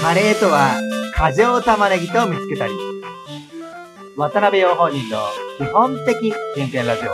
[0.00, 0.80] カレーとは
[1.14, 2.72] 過剰玉ねぎと見つけたり。
[4.16, 5.18] 渡辺陽本人の
[5.58, 7.10] 基本的人権ラジオ。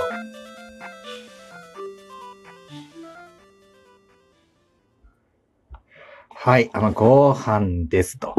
[6.31, 8.37] はい、あの、ご飯ですと。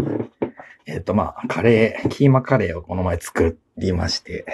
[0.86, 4.46] えっ、と、まあ、カレー、キーマカレーをこの前作りまして、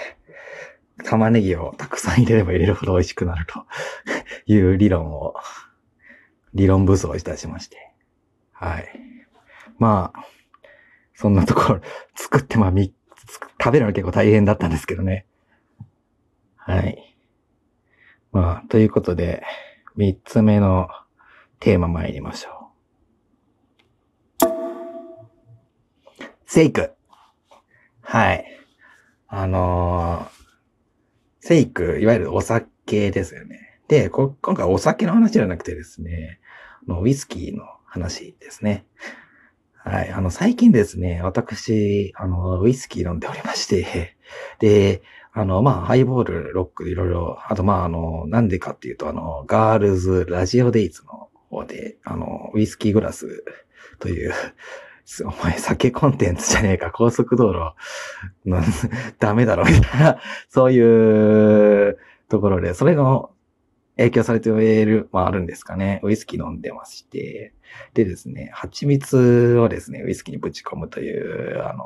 [1.06, 3.64] 玉ねぎをたくさん入れれば入れるほど美味しくなると
[4.52, 5.36] いう理論を、
[6.56, 7.94] 理論武装いたしまして。
[8.54, 9.13] はい。
[9.84, 10.26] まあ、
[11.14, 11.82] そんなところ、
[12.16, 12.94] 作ってまあ、み、
[13.62, 15.26] 食べるの結構大変だったんですけどね。
[16.56, 17.18] はい。
[18.32, 19.44] まあ、ということで、
[19.98, 20.88] 三つ目の
[21.60, 22.72] テーマ参りましょ
[24.42, 24.48] う。
[26.46, 26.94] セイク。
[28.00, 28.46] はい。
[29.28, 33.82] あのー、セイク、いわゆるお酒ですよね。
[33.90, 36.40] で、こ今回お酒の話じゃなくてですね、
[36.88, 38.86] ウイスキーの話ですね。
[39.94, 40.10] はい。
[40.10, 44.18] あの、最近ですね、私、あの、ウイスキー飲んでおりまして、
[44.58, 53.44] で、あの、まあ、ハイボール、ロック、いろいろ、あと、まあ、あの、なんでかっていうと、あの、ガールズラジオデイズの方で、あの、ウイスキーグラス
[54.00, 54.34] という
[55.26, 57.76] お前酒コンテンツじゃねえか、高速道路、
[59.20, 60.18] ダメだろ、みたいな、
[60.50, 62.00] そういう
[62.30, 63.30] ところで、それの
[63.98, 66.00] 影響されている、まああるんですかね。
[66.04, 67.54] ウイスキー飲んでまして。
[67.94, 71.84] でですね、蜂蜜をですね、ウイスキーにぶち込むという、あの、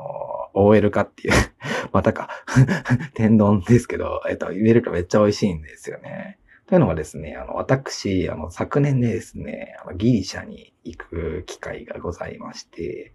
[0.54, 1.34] OL 化っていう
[1.92, 2.28] またか
[3.14, 6.38] 天丼ですけど、えっと、入れるとめっちゃ美味しいんですよね。
[6.68, 13.14] というのがですね、あの、私、あの、昨年でですね、あのギリシャに行く機会がございまして、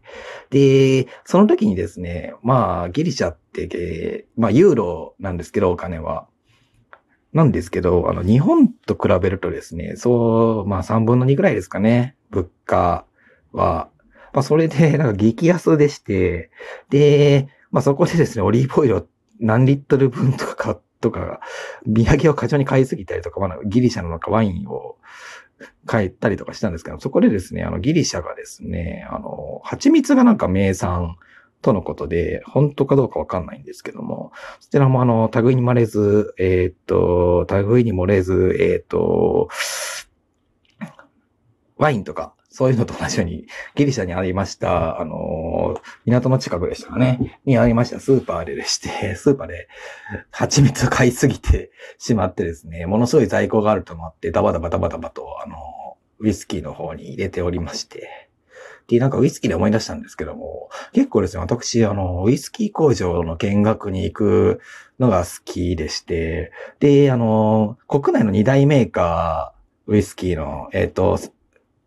[0.50, 6.28] で、その時にですね、まあ、ギリシャって、まあ、ユーロなんですけど、お金は。
[7.34, 13.06] なんですけど、あの、日本と比べるとですね、そう、まあ、3分の2ぐらいですかね、物価
[13.52, 13.90] は。
[14.34, 16.52] まあ、それで、 なんか激安でして、
[16.90, 19.08] で、まあ、そこでですね、オリーブオイルを
[19.40, 21.42] 何リットル分とか買って、とか、
[21.86, 24.96] 土産を過剰に買いすぎたりとか、まあ、ギリシャのなんかワインを
[25.86, 31.18] 買ったりとかしたんですけど、そこでですね、あの、ギリシャがですね、あの、蜂蜜がなんか名産
[31.64, 39.48] とのことで、本当かどうかわかんないんですけども、そちらもあの、類に漏れず、えー、っと、類に漏れず、えー、っと、
[41.78, 49.70] ワインとか、そういうのと同じように、ギリシャにありました、あの、港の近くでしたかね、にありましたスーパーででして、スーパーで
[50.32, 55.56] 蜂蜜買いすぎてしまってですね、ものすごい在庫があると思って、ダバダバダバダバと、あの、
[56.20, 58.30] ウイスキーの方に入れておりまして、
[58.88, 64.62] で、なんかウイスキーで思い出したんですけども、結構ですね、私、あの、ウイスキー工場の見学に行く
[65.00, 71.20] のが好きでして、で、あの、国内の二大メーカー、ウイスキーの、えっ、ー、と、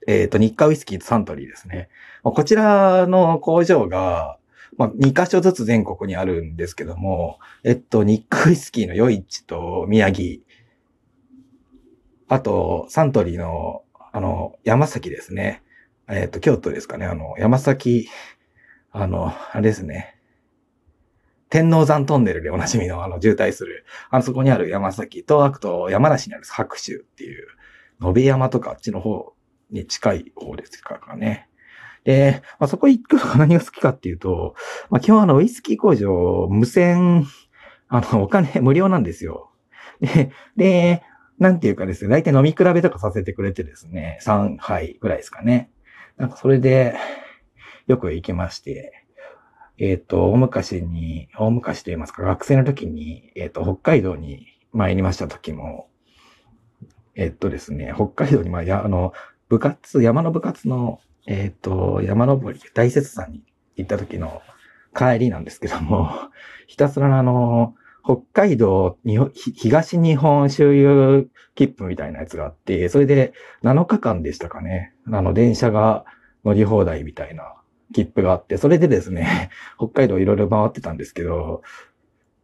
[0.07, 1.89] えっ、ー、と、日課ウイスキーとサントリーですね。
[2.23, 4.39] こちらの工場が、
[4.77, 10.43] まあ、2箇所ずつ全国にあるんですけども、えっと、日課ウイスキーの余市と宮城、
[12.28, 13.83] あと、サントリーの、
[14.13, 15.63] あの、山崎ですね。
[16.09, 17.06] えっと、京都ですかね。
[17.06, 18.09] あの、山崎、
[18.93, 20.17] あの、あれですね。
[21.49, 27.47] 天王山トンネルでおなじみのあの渋滞する、あのそこにある山崎と、あと山梨にある白州っていう、
[28.00, 29.33] 野辺山とかあっちの方
[29.71, 31.49] に近い方ですからね。
[32.05, 34.55] で、まあ、そこ行くのが何が好きかっていうと、
[34.91, 37.27] まあ、基本あの、ウイスキー工場、無線、
[37.89, 39.50] あの、お金無料なんですよ。
[40.00, 41.03] で、で、
[41.39, 45.71] なんていうかですね、大体飲み比べとかさせてくれてですね、3杯ぐらいですかね。
[46.16, 46.97] なんかそれで、
[47.87, 49.04] よく行きまして、
[49.78, 55.91] えっ、ー、と、大昔に、大昔と言いますか、学生の時に、えっ、ー、と、北海道に参りました時も、
[57.15, 59.12] えっ、ー、とですね、北海道に、まあ、や、あの、
[59.49, 63.43] 部活、山の部活の、えっ、と、山登り、大雪山に
[63.77, 64.41] 行った時の
[64.97, 66.10] 帰りなんですけども、
[66.66, 74.96] ひたすらあの、北海道に、東日本周遊切符みたいなやつがあって、それで7日間でしたかね。
[75.10, 76.04] あの、電車が
[76.44, 77.54] 乗り放題みたいな
[77.92, 81.62] 切符があって、それでですね、 北海道いろいろ回ってたんですけど、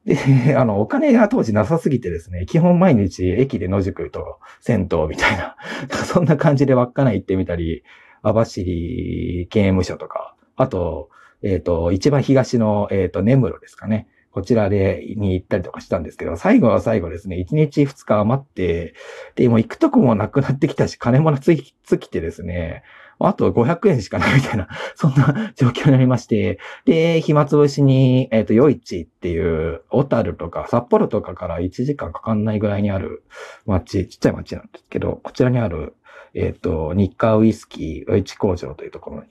[0.05, 0.17] で、
[0.57, 5.57] あの、お金が当時なさすぎてですね、基本毎日駅で野宿と銭湯みたいな、
[6.05, 7.85] そんな感じで稚内行ってみたり、
[8.23, 11.11] 網走刑務所とか、あと、
[11.43, 14.07] えっ、ー、と、一番東の、えっ、ー、と、根室ですかね。
[14.33, 18.95] こちらで、に行ったりとかしたんですけど、最後は最後ですね、1日2日余って、
[19.35, 22.83] で、もう行くとこもなくなってきたし、金もなつき、つきてですね、
[23.19, 33.25] あと500円しかないみたいな、 そんな状況になりまして、で、暇つぶしに、えっ、ー、と、余市っていう、小樽とか札幌とかから1時間かかんないぐらいにある
[33.67, 35.95] 町、ちっちゃい町なんですけど、こちらにある、
[36.35, 39.29] えっ、ー、と、日課ウイスキー余市工場というところに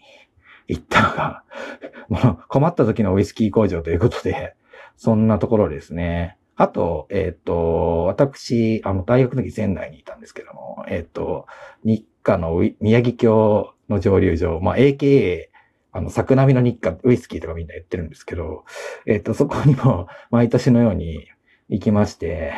[0.67, 1.43] 行ったのが、
[2.07, 4.55] もう困った時のウイスキー工場ということで、
[4.97, 6.37] そんなところですね。
[6.55, 11.47] あと、えっ、ー、と、私、あの、大学の時仙台にいたんですけども、えっ、ー、と、
[11.83, 15.47] 日課の宮城郷の蒸留所、まあ、AKA、
[15.91, 18.65] あの、桜並の日課、ウイスキーとかみんな言ってるんですけど、
[19.05, 21.27] えっ、ー、と、そこにも 毎年のように
[21.69, 22.53] 行きまして、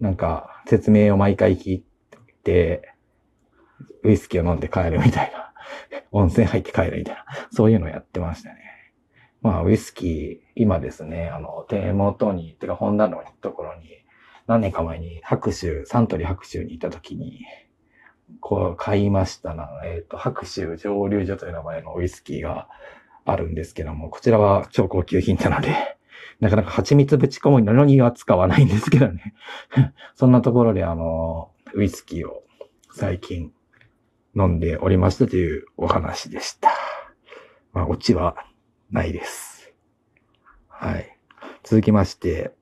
[0.00, 1.84] なんか、説明を毎回聞い
[2.42, 2.94] て、
[4.02, 5.52] ウイスキーを飲んで帰るみたいな、
[6.10, 8.71] 温泉入って帰るみたいな、そういうのをやってましたね。
[9.42, 13.88] まあ、ウイスキー、今ですね、あの、手元に、てか、ホンダのところに、
[14.46, 17.40] 何年か前に白州、サントリー白州にいたときに、
[18.40, 19.68] こう、買いましたな。
[19.84, 22.68] えっ、ー、と、白州蒸留所という名前のウイスキーが
[23.24, 25.74] あるんですけども、こちらは超高級品なので、
[26.38, 29.34] なかなか蜂蜜ぶち込むのには使わないんですけどね。
[30.14, 32.44] そんなところで、あの、ウイスキーを
[32.92, 33.52] 最近
[34.36, 36.70] 飲んでおりましたというお話でした。
[37.72, 38.36] まあ、オチは
[38.92, 39.72] ないです。
[40.68, 41.18] はい。
[41.62, 42.52] 続きまして、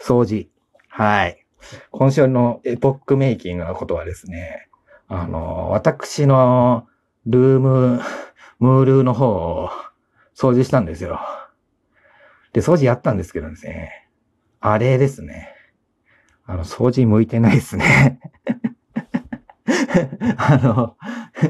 [0.00, 0.50] 掃除。
[0.88, 1.46] はい。
[1.92, 4.68] 今週のエポックメイキングのことはですね、
[5.06, 6.88] あの、私の
[7.24, 8.00] ルーム、
[8.58, 9.70] ムールの方を
[10.34, 11.20] 掃除したんですよ。
[12.52, 14.08] で、掃除やったんですけどですね、
[14.60, 15.54] あれですね。
[16.46, 18.18] あの、掃除向いてないですね。
[20.36, 20.96] あの、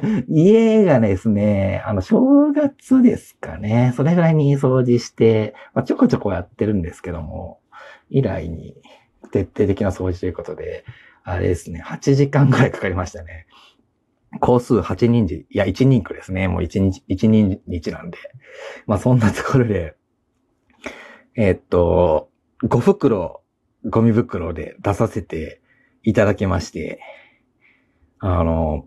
[0.28, 3.92] 家がですね、あの、正月ですかね。
[3.96, 7.60] それぐらいに掃除して、まあ、ちょこちょこやってるんですけども、
[8.10, 8.76] 以来に
[9.30, 10.84] 徹底的な掃除ということで、
[11.24, 13.46] あれですね、8時間ぐらいかかりましたね。
[14.40, 16.48] 工数8人時、いや、1人区ですね。
[16.48, 18.18] もう1日、1人日なんで。
[18.86, 19.94] まあ、そんなところで、
[21.34, 22.30] えー、っと、
[22.64, 23.42] 5袋、
[23.84, 25.60] ゴミ袋で出させて
[26.02, 27.00] いただきまして、
[28.18, 28.86] あの、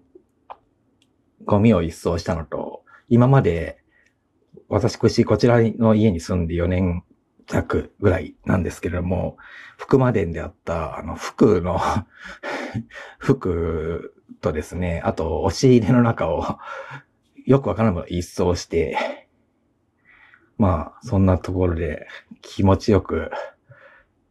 [1.45, 3.77] ゴミを一掃したのと、今まで、
[4.67, 7.03] 私、こちらの家に住んで4年
[7.47, 9.37] 弱ぐらいなんですけれども、
[9.77, 11.79] 福間伝であった、あの、服の
[13.19, 16.57] 服とですね、あと、押し入れの中を
[17.45, 18.97] よくわからないもの一掃して、
[20.57, 22.07] まあ、そんなところで
[22.41, 23.29] 気持ちよく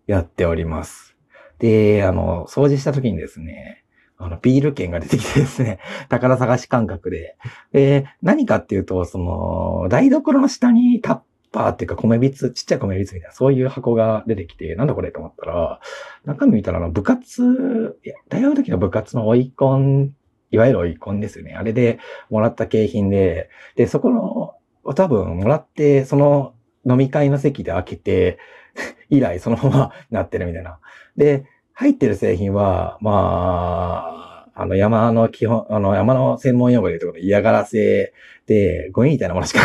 [0.06, 1.16] やっております。
[1.58, 3.83] で、あの、掃除した時にですね、
[4.18, 5.78] あの、ビール券が出てきてですね、
[6.08, 7.36] 宝探し感覚で。
[7.72, 11.20] で、何かっていうと、その、台所の下にタッ
[11.52, 15.80] パーっていうか米びつ、ちっちゃい米びつみたいな、そういう箱が出てきて、なんだこれと思ったら、
[16.24, 20.14] 中身見たらあの、部活、いや、大学の時の部活の追い込ん、
[20.50, 21.54] いわゆる追い込んですよね。
[21.54, 21.98] あれで
[22.30, 24.54] もらった景品で、で、そこの、
[24.94, 26.54] 多分もらって、その
[26.88, 28.38] 飲み会の席で開けて、
[29.10, 30.78] 以来そのままなってるみたいな。
[31.16, 31.44] で、
[31.74, 38.12] 入ってる製品は、まあ、あの山の基本、あの山の専門用語で言うと嫌がらせ
[38.46, 39.60] で、ゴミみたいなものしか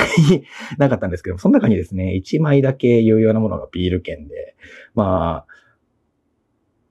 [0.78, 4.56] なかったんですけど、その中にですね、1枚だけ有用なものがビール券で、
[4.96, 5.54] まあ、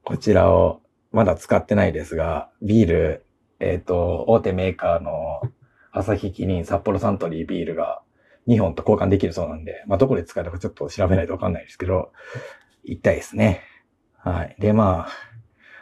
[0.05, 0.81] こちらを
[1.13, 3.25] まだ使ってないですが、ビール、
[3.59, 5.43] えっ、ー、と、大手メーカーの
[5.91, 8.03] 朝日キリン、札幌サントリービールが
[8.47, 12.13] 2本と交換できるそうなんで、まあどこで使えるかちょっと調べないとわかんないですけど、
[12.85, 13.63] 行きたいですね。
[14.19, 14.57] はい。
[14.59, 15.09] で、まあ、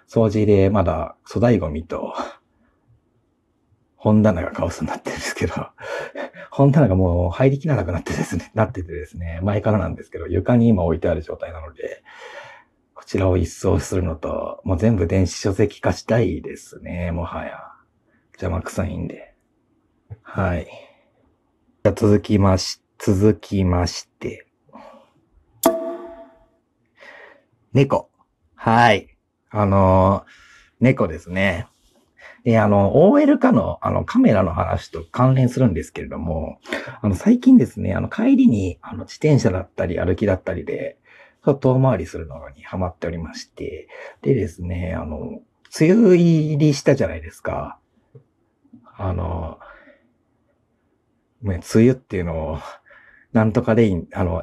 [0.09, 2.15] 掃除でまだ粗大ゴミと、
[3.97, 5.55] 本棚がカオスになってるんですけど、
[6.51, 12.03] 本棚がもう入りきらなくなってですね、なっててですね、前からなんですけど、床に今置いてある状態なので、
[12.95, 17.59] こちらを一掃するのと、もう全部電子書籍化したいですね、もはや。
[18.35, 19.35] 邪魔くさいんで。
[20.23, 20.67] はい。
[21.85, 24.47] じゃ続きまし、続きまして。
[27.73, 28.11] 猫。
[28.67, 29.17] はい。
[29.51, 30.25] あの、
[30.81, 31.69] 猫ですね。
[32.43, 36.59] で、あの、OL 化の、あの、カメラの話と関連するんですけれども、
[37.01, 40.99] あの、最近ですね、あの、帰りに、あの、自転車だったり、歩きだったりで、
[41.45, 43.87] 遠回りするのにハマっておりまして、
[44.23, 45.43] でですね、あの、
[45.81, 47.79] 梅雨入りしたじゃないですか。
[48.97, 49.61] あの、
[51.43, 52.59] ね、梅雨っていうのを、
[53.33, 54.43] なんとかレイン、あの、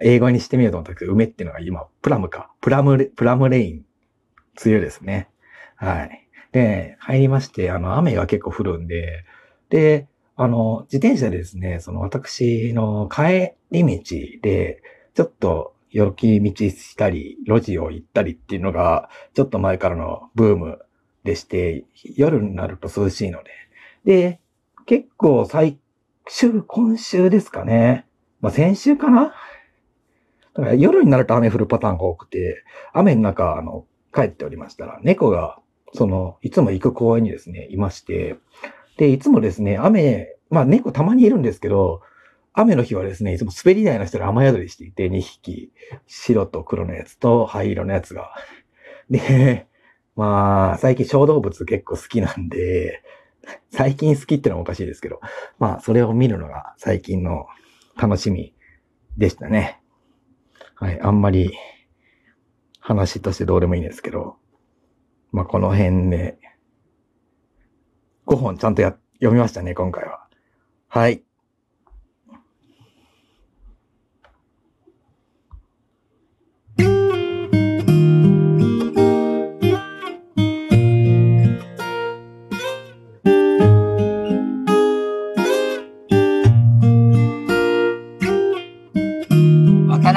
[0.00, 2.50] 英語にしてみようと思ったけど、梅っていうのが今、プラムか。
[2.60, 3.84] プラム、プラムレイン、
[4.64, 5.28] 梅雨ですね。
[5.76, 6.28] はい。
[6.52, 9.24] で、入りまして、あの、雨が結構降るんで、
[9.68, 14.82] で、あの、自転車でですね、その私の帰り道で、
[15.14, 20.78] ちょっとよき道したり、路地を行ったりっていうのが、ちょっと前からのブーム
[21.24, 21.84] でして、
[22.16, 23.50] 夜になると涼しいので。
[24.04, 24.40] で、
[24.84, 25.78] 結構最
[26.26, 28.06] 終、今週ですかね。
[28.40, 29.34] まあ、先週かな
[30.56, 33.84] だから夜になると雨降るパターンが多くて、雨の中、あの、
[34.14, 35.58] 帰っておりましたら、猫が、
[35.92, 38.36] その、いつも行く公園にですね、いまして、
[38.96, 42.00] で、いつもですね、雨、まあ猫たまにいるんですけど、
[42.54, 45.72] 雨の日はですね、いつも滑り台の人で雨宿りしていて、2匹、
[46.06, 48.32] 白と黒のやつと灰色のやつが。
[49.10, 49.66] で、
[50.16, 53.02] まあ、最近小動物結構好きなんで、
[53.70, 55.20] 最近好きってのはおかしいですけど、
[55.58, 57.46] まあ、それを見るのが最近の
[58.00, 58.54] 楽しみ
[59.18, 59.80] でしたね。
[60.78, 61.56] はい、あんまり
[62.80, 64.36] 話としてどうでもいいんですけど、
[65.32, 66.38] まあ、この辺で、
[68.26, 70.26] 5本ちゃんとや、読みましたね、今回は。
[70.88, 71.25] はい。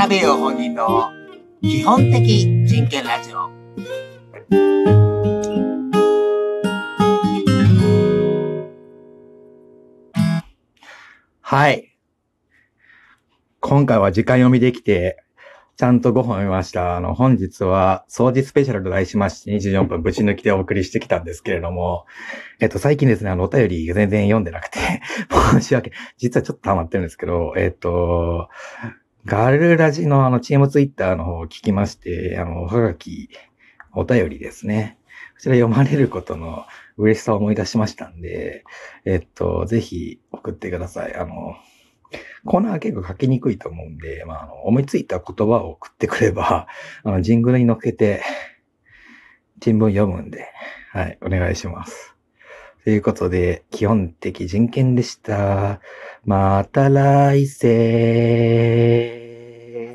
[0.09, 1.11] 鍋陽本人の
[1.61, 3.51] 基本的人権ラジオ。
[11.41, 11.95] はい。
[13.59, 15.23] 今回は時間読みできて、
[15.77, 16.97] ちゃんと5本読みました。
[16.97, 22.07] あの、本日は、掃除スペシャルと題しまして24分ぶち抜きでお送りしてきたんですけれども、
[22.59, 24.79] えっと、最近ですね、あの、お便り全然読んでなくて
[25.51, 28.49] 申し訳、実はちょっと溜まってるんですけど、えっと、
[29.25, 33.29] ガルラジのあのチームツイッターの方を聞きまして、あの、おはがき、
[33.93, 34.97] お便りですね。
[35.35, 36.65] こちら読まれることの
[36.97, 38.63] 嬉しさを思い出しましたんで、
[39.05, 41.15] えっと、ぜひ送ってください。
[41.15, 41.55] あの、
[42.45, 46.67] コーナー結構書きにくいと思うんで、まあ、あの、思いついた言葉を送ってくれば、
[47.03, 48.21] あの、ジングルに乗っけて、
[49.61, 50.47] 新聞読むんで、
[50.91, 52.15] はい、お願いします。
[52.89, 55.79] ということで、基本的人権でした。
[56.25, 59.18] また来世。